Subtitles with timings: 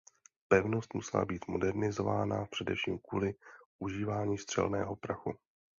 [0.47, 3.35] Pevnost musela být modernizována především kvůli
[3.79, 5.33] užívání střelného prachu.